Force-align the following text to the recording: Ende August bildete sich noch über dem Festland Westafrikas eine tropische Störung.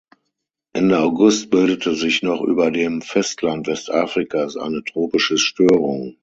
Ende 0.73 0.97
August 0.97 1.51
bildete 1.51 1.93
sich 1.93 2.23
noch 2.23 2.41
über 2.41 2.71
dem 2.71 3.03
Festland 3.03 3.67
Westafrikas 3.67 4.57
eine 4.57 4.83
tropische 4.83 5.37
Störung. 5.37 6.17